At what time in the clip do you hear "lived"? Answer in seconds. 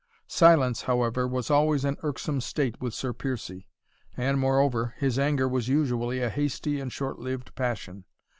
7.19-7.53